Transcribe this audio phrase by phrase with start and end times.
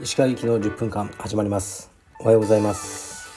[0.00, 1.92] 石川行きの10分間始まります。
[2.18, 3.30] おはようございます。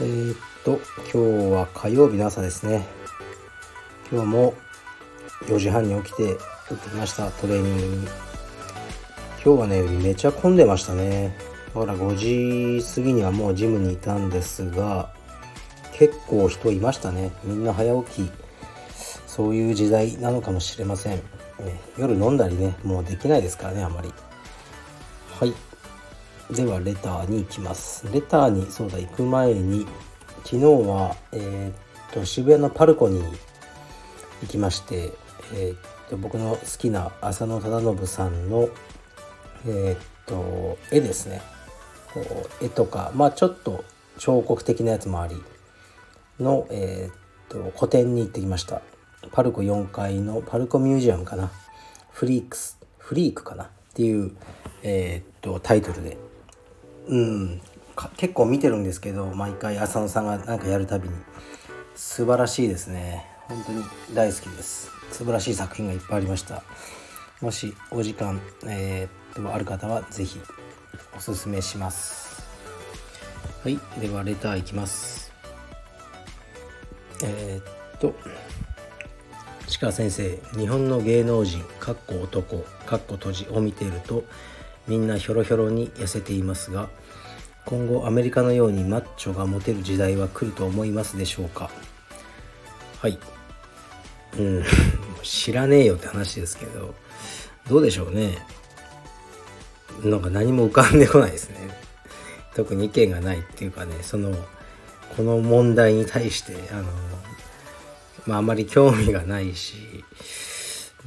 [0.00, 0.80] えー、っと
[1.12, 2.84] 今日は火曜日の朝ですね。
[4.10, 4.54] 今日も
[5.42, 6.34] 4時半に起きて行
[6.74, 7.30] ってきました。
[7.30, 8.06] トレーニングに。
[9.44, 11.36] 今日はねめちゃ混んでましたね。
[11.72, 15.12] だから5時過ぎにはもうジムにいたんですが
[15.92, 17.30] 結構人いましたね。
[17.44, 18.41] みんな早起き
[19.34, 21.22] そういう時代なのかもしれません、ね、
[21.96, 24.12] 夜飲んだりねもうできないですからねあまり。
[25.40, 25.54] はい。
[26.54, 28.06] ではレターに行きます。
[28.12, 29.86] レターにそうだ行く前に
[30.44, 33.22] 昨日はえー、っと渋谷のパルコに
[34.42, 35.12] 行きまして
[35.54, 35.78] えー、っ
[36.10, 38.68] と僕の好きな浅野忠信さんの
[39.66, 41.40] えー、っと絵ですね。
[42.12, 42.20] こ
[42.60, 43.82] う絵とかまあちょっと
[44.18, 45.42] 彫刻的なやつもあり
[46.38, 47.14] の、えー、っ
[47.48, 48.82] と個展に行ってきました。
[49.30, 51.50] パルコ4階のパルコミュージアムかな。
[52.10, 53.64] フリークスフリークかな。
[53.64, 54.32] っていう、
[54.82, 56.16] えー、っとタイトルで。
[57.08, 57.60] うん。
[58.16, 61.14] 結構見てるんですけど毎回浅野さんが何かやるたびに。
[61.94, 63.26] 素晴らしいですね。
[63.48, 64.90] 本当に大好きです。
[65.10, 66.62] 素晴らしい作品がいっぱいありました。
[67.40, 70.40] もしお時間、えー、とある方は是非
[71.16, 72.42] おすすめします。
[73.62, 73.78] はい。
[74.00, 75.32] ではレターいきます。
[77.22, 78.14] えー、っと
[79.78, 84.24] 鹿先生日本の芸能人かっこ男かっこ閉じを見ていると
[84.88, 86.88] みんなひょろひょろに痩せていますが
[87.64, 91.70] 今後アメリカのようにマッチョがモテる時代は来ると思いますでしょうか？
[93.00, 93.18] はい。
[94.38, 94.64] うん。
[95.22, 96.94] 知らねえよって話ですけど
[97.68, 98.38] どうでしょうね。
[100.02, 101.56] なんか何も浮かんでこないですね。
[102.54, 104.34] 特に意見がないっていうかねその
[105.16, 106.84] この問題に対してあの
[108.26, 109.76] まああまり興味がないし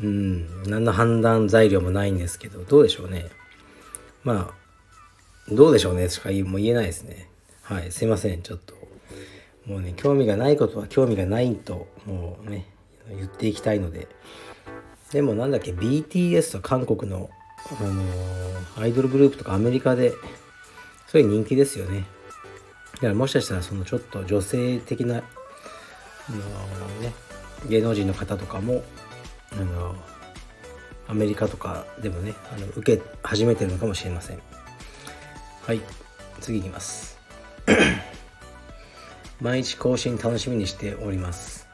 [0.01, 3.29] うん何の判断材料もないんですけどどうでしょうね
[4.25, 7.29] まあ、どうでしょうねしか言も言えないですね。
[7.61, 8.73] はい、すいません、ちょっと。
[9.67, 12.65] もうね、興味がないことは興味がないと、もうね、
[13.07, 14.07] 言っていきたいので。
[15.11, 17.29] でもなんだっけ、BTS と韓国の、
[17.79, 20.13] あのー、アイドルグループとかアメリカで、
[21.07, 22.05] そういう人気ですよね。
[22.95, 25.21] だからもしかしたらそのちょっと女性的な、
[26.29, 27.13] あの、ね、
[27.67, 28.83] 芸能人の方とかも、
[29.51, 29.95] あの
[31.07, 34.39] アメリカとかでもねあの受け始めてるのかもしれません。
[35.61, 35.81] はい
[36.41, 37.17] 次いきます。
[39.41, 41.65] 毎日更新楽しみにしております。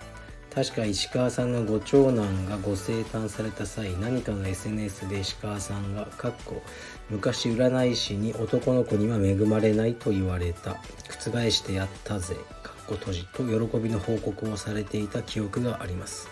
[0.53, 6.61] 確か石川さんのご長男がご生誕された際何かの SNS で石川さんが「かっこ
[7.09, 10.77] 昔占い師に男の子には恵まれないと言われた。
[11.07, 12.35] 覆してやったぜ」
[12.91, 16.27] かっこ閉じと喜びの報告をされていた記憶があります。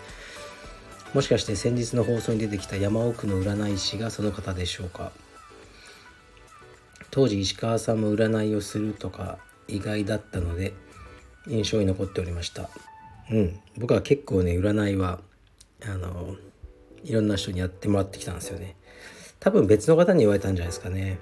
[1.14, 5.10] もしかして先日の放送に出てきた山奥の占い師がその方でしょうか？
[7.10, 9.38] 当時石川さんも占いをするとか
[9.68, 10.74] 意外だったので
[11.48, 12.68] 印象に残っておりました。
[13.30, 13.58] うん。
[13.78, 15.20] 僕は結構ね占いは
[15.82, 16.36] あの
[17.02, 18.76] いろんな人にやってもらってきたんですよね。
[19.40, 21.18] 多分別の方に言われたんじゃないですかね。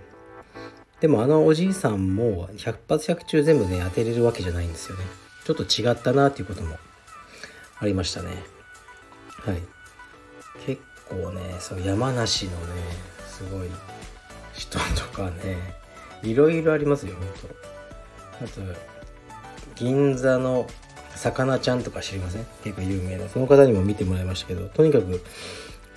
[1.00, 5.04] でもあのおじいさんも100発100中全部ね当てれるわけじゃないんですよね。
[5.48, 6.76] ちょっと違ったなっていうことも
[7.80, 8.28] ありましたね。
[9.46, 9.62] はい。
[10.66, 12.58] 結構ねそう山梨のね
[13.26, 13.68] すごい
[14.52, 15.56] 人とかね
[16.22, 17.32] いろいろありますよほんと
[18.44, 18.60] あと
[19.74, 20.66] 銀座の
[21.14, 22.46] 魚ちゃんとか知りません？
[22.62, 23.26] 結構有名な。
[23.30, 25.22] その方にも見てもらいましたけどとにかく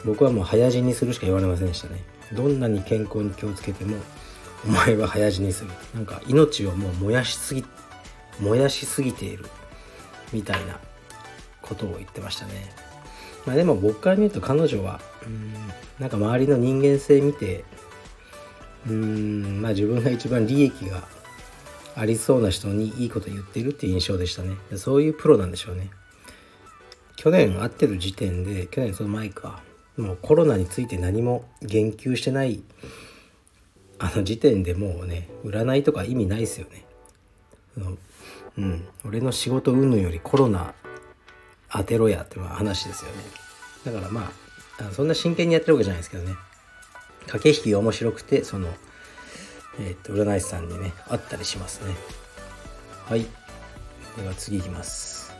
[0.05, 2.05] 僕はもう早死にするしか言われませんでしたね。
[2.31, 3.97] どんなに健康に気をつけても
[4.65, 5.71] お前は早死にする。
[5.93, 7.65] なんか命をもう燃やしすぎ
[8.41, 9.45] 燃やしすぎている
[10.33, 10.79] みたいな
[11.61, 12.73] ことを言ってましたね。
[13.45, 15.53] まあでも僕から見ると彼女はうん
[15.99, 17.63] なんか周りの人間性見て
[18.87, 21.07] うんまあ自分が一番利益が
[21.95, 24.55] ありそうな人にいいこと言ってるっていう印象でしたね。
[24.75, 25.89] そういうプロなんでしょうね。
[27.15, 29.61] 去年会ってる時点で去年その前か
[29.97, 32.63] もうコロナについて何も言及してない
[33.99, 36.85] あの時点でもうね占いとか意味ないですよね。
[38.57, 38.87] うん。
[39.05, 40.73] 俺の仕事云々よりコロナ
[41.71, 43.17] 当てろやって話ですよね。
[43.85, 44.31] だからま
[44.79, 46.35] あそんな真剣にやってるわけじゃないですけどね。
[47.27, 48.67] 駆け引きが面白くてその
[49.79, 51.95] えー、っと占い師さんにね会ったりしますね。
[53.05, 53.25] はい。
[54.17, 55.33] では次いきます。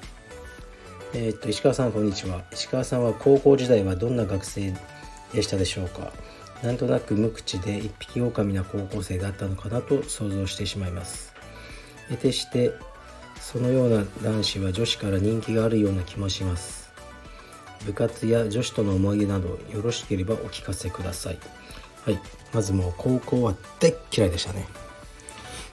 [1.13, 2.41] えー、っと石川さんこんにちは。
[2.53, 4.73] 石川さんは高校時代はどんな学生
[5.33, 6.13] でしたでしょうか。
[6.63, 11.33] なんとなく無口で一匹狼な高校生だったのかなと想像してしまいます。
[12.09, 12.71] 得てして
[13.41, 16.89] そのような男子は女子から人気があるような気もします。
[17.85, 21.39] 部活や女子との思い出などよろしければお聞かせください。
[22.05, 22.19] はい。
[22.53, 24.67] まずもう高校は大嫌いでしたね。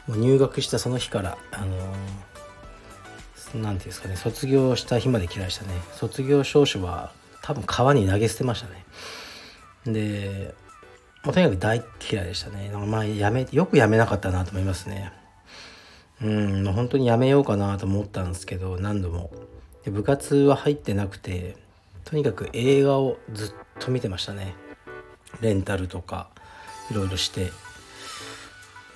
[0.06, 1.76] もう入学したその日からあの
[3.54, 5.74] 何、て言うんですかね卒業した日まで嫌いでしたね。
[5.92, 7.12] 卒業証書は
[7.42, 8.84] 多分川に投げ捨てましたね。
[9.92, 10.54] で
[11.24, 12.70] もうとにかく大嫌いでしたね。
[12.70, 15.12] まあやめよくやめなかったなと思いますね。
[16.22, 19.30] うんもう本当にやめようかなと思ったんですけど何度も。
[19.84, 21.56] で部活は入ってなくて
[22.04, 24.54] とにかく映画をずっと見てましたね。
[25.40, 26.28] レンタルとか
[26.90, 27.52] いろいろして。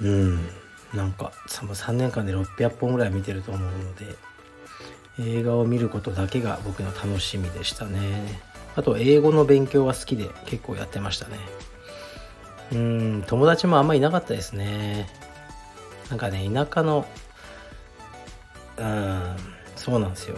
[0.01, 0.49] うん
[0.93, 4.05] なんか3年間で600本ぐらい見てると思うので
[5.21, 8.41] 映画を見ることだけが僕の楽しみでしたね。
[8.75, 11.39] あと英語の勉強が好きで結構やってましたね。
[12.73, 15.09] うん友達もあんまいなかったですね。
[16.13, 17.07] なんかね田舎の
[18.77, 19.37] うん
[19.77, 20.37] そうなんですよ。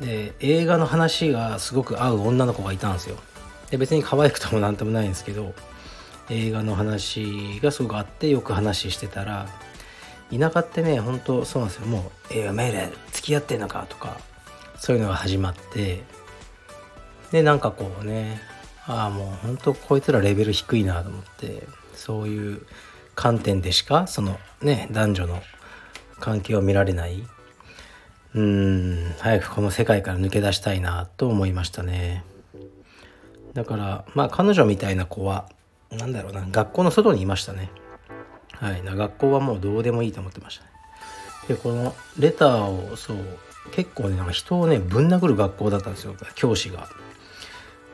[0.00, 3.18] で映画の話がすごく合う女の子がいたんですよ。
[3.70, 5.54] で別に可愛くとも何ともないんですけど
[6.28, 9.46] 映画の話がすごくあってよく話してたら
[10.36, 11.86] 田舎ってね本当そうなんですよ。
[11.86, 14.18] もう「映画メール付き合ってんのか」とか
[14.76, 16.02] そういうのが始まって
[17.30, 18.42] でなんかこうね
[18.88, 21.62] ああもう本当こいつらレベル低いなと思って
[21.94, 22.66] そういう
[23.16, 25.42] 観点でしかそのね男女の
[26.20, 27.26] 関係を見られない。
[28.34, 32.22] うん早くこの世界から抜け出したいなと思いましたね。
[33.54, 35.48] だからまあ彼女みたいな子は
[35.90, 37.70] 何だろうな学校の外にいましたね。
[38.52, 40.70] はい学校はもうどうでもいいと思ってましたね。
[41.48, 43.16] でこのレターをそう
[43.72, 46.88] 結構ねなんか人をねぶん殴る学校だったんですよ教師が。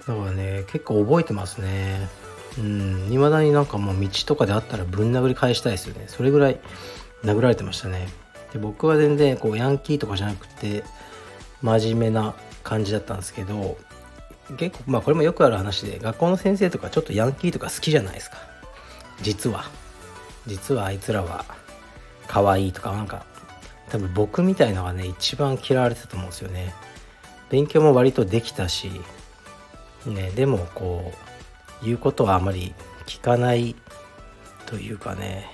[0.07, 2.09] だからね結構覚えてますね。
[2.59, 3.07] うん。
[3.11, 6.05] 未だになんかもう道とかであったらぶん殴り返したいですよね。
[6.09, 6.61] それぐらい
[7.25, 8.09] 殴られてましたね。
[8.53, 10.85] で僕は全然こうヤンキーとかじゃなくて
[11.63, 13.79] 真面目な感じだったんですけど
[14.59, 18.37] 結構まあこれもよくある話で学校の先生とかちょっとヤンキーとか好きじゃないですか。
[19.23, 19.65] 実は。
[20.47, 21.45] 実はあいつらは
[22.27, 23.25] 可愛いとかなんか
[23.89, 26.75] 多分僕みたいのがね一番嫌われてたと思うんですよね。
[27.49, 28.91] 勉強も割とできたし
[30.07, 31.32] ねでもこう
[31.83, 32.75] 言うことはあまり
[33.07, 33.75] 聞かない
[34.67, 35.51] というかね。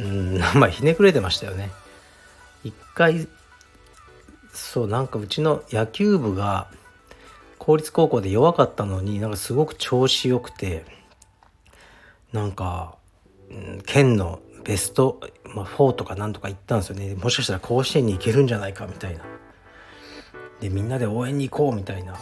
[0.00, 1.70] うん まあひねくれてましたよね。
[2.62, 3.28] 一回
[4.52, 6.68] そうなんかうちの野球部が
[7.58, 10.84] 公立高校で弱かったのになんかすごく調子よくて
[12.32, 12.96] なんか、
[13.50, 15.20] うん、県のベスト、
[15.54, 17.14] まあ、4とかなんとか行ったんですよね。
[17.14, 19.24] もしかしたら甲子園に行けるんじゃないかみたいな。
[20.60, 22.16] でみんなで応援に行こうみたいな。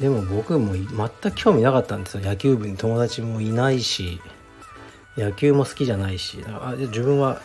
[0.00, 0.86] でも僕も全
[1.32, 2.24] く興味なかったんですよ。
[2.24, 4.20] 野球部に友達もいないし
[5.16, 6.44] 野球も好きじゃないし。
[6.46, 7.40] あ自分は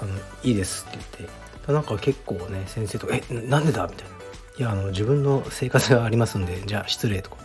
[0.00, 0.10] あの
[0.42, 1.44] いいですって言って。
[1.72, 4.14] なんか結構ね先生とか「えなんでだ?」みたいな
[4.58, 7.36] 「いやあの自分の生活がありますんでじゃあ失礼」とか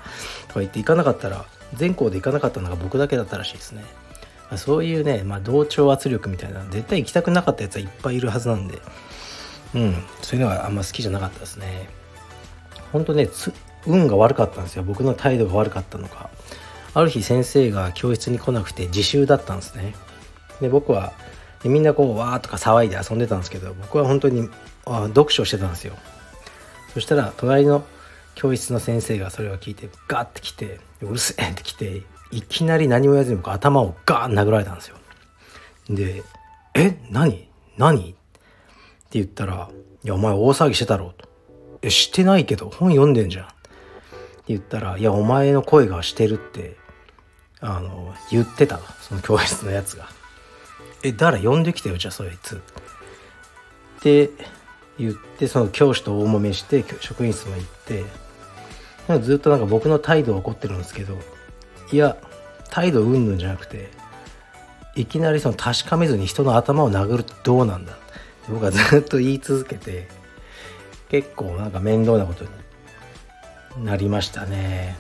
[0.50, 3.86] とか言って行かなかったら全校で行かなかったのが僕だけだったらしいですね、
[4.50, 8.80] あ、そういうね、まあ、同調圧力みたいな絶対行きたくなかったやつはいっぱいいるはずなんで。
[9.76, 10.04] うん。
[10.22, 11.90] そういうのはあんま好きじゃなかったですね。
[12.92, 13.30] ほんとね
[13.86, 14.84] 運が悪かったんですよ。
[14.84, 16.30] 僕の態度が悪かったのか。
[16.94, 19.96] ある日先生が教室に来なくて自習だったんですね。
[20.60, 21.14] で僕は
[21.64, 24.50] でみんなこうわーとか騒いで遊んでたんですけど僕は本当に
[24.86, 25.96] あ読書してたんですよ。
[26.94, 27.86] そしたら隣の
[28.36, 34.96] 教室の先生がそれを聞いてガッて来てうるせえって来ていきなり何も言わずに僕頭をガーン殴られたんですよ。
[35.90, 36.24] で
[36.76, 37.50] 「え何？
[37.78, 38.18] 何?」って
[39.12, 39.70] 言ったら
[40.04, 41.28] 「いやお前大騒ぎしてたろ」と
[41.82, 43.48] 「えしてないけど本読んでんじゃん」
[44.50, 46.76] 言ったら「いやお前の声がしてる」って
[47.62, 50.10] あの言ってたその教室のやつが。
[51.04, 52.60] え誰呼んできてよじゃあそいつっ
[54.02, 54.30] て
[54.98, 58.04] 言ってその教師と大揉めして職員室も行って
[59.08, 61.18] なんかずっとなんか僕の態度を怒ってるんですけど
[61.92, 62.18] いや
[62.70, 63.90] 態度うんぬんじゃなくて
[64.96, 68.02] いきなりその確かめずに人の頭を殴るってどうなんだって
[68.52, 70.10] 僕はずっと言い続けて
[71.08, 72.50] 結構なんか面倒なことに
[73.78, 74.98] なりましたね。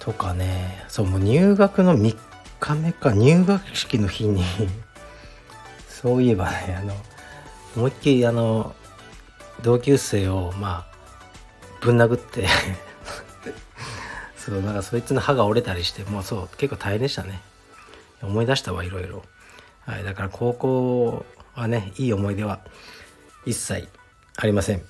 [0.00, 0.84] とかね。
[0.88, 2.16] そうもう入学の3
[2.60, 3.12] 日目か。
[3.12, 4.42] 入学式の日に。
[5.88, 6.94] そういえばねあの
[7.76, 8.74] 思いっきりあの
[9.62, 10.94] 同級生をまあ
[11.80, 12.46] ぶん殴って。
[14.36, 17.40] そうなんかそいつの歯が折れたりしてもうそう結構大変でしたね。
[18.22, 19.22] 思い出したわいろいろ。
[19.86, 21.24] はいだから高校
[21.54, 22.60] はねいい思い出は
[23.46, 23.88] 一切
[24.36, 24.82] ありません。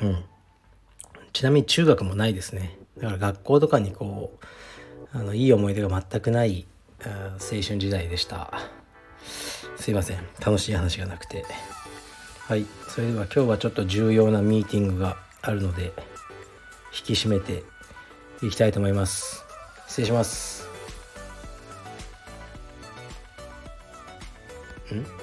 [0.00, 0.24] うん。
[1.32, 2.78] ちなみに中学もないですね。
[2.98, 4.38] だから学校とかにこ
[5.12, 6.66] うあのいい思い出が全くない
[7.04, 8.52] 青春時代でした。
[9.76, 10.18] すいません。
[10.44, 11.44] 楽しい話がなくて。
[12.46, 12.66] はい。
[12.88, 15.92] それでは今日はちょっと重要なミーティングがあるので
[16.92, 17.62] 引き締めて
[18.42, 19.44] いきたいと思います。
[19.88, 20.68] 失礼します。
[24.92, 25.21] ん？